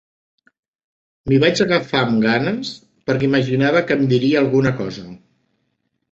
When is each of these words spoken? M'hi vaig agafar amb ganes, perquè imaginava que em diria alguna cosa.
M'hi 1.31 1.35
vaig 1.41 1.59
agafar 1.65 1.99
amb 2.05 2.23
ganes, 2.23 2.71
perquè 3.09 3.27
imaginava 3.27 3.83
que 3.91 3.97
em 4.01 4.07
diria 4.15 4.41
alguna 4.41 4.73
cosa. 4.81 5.05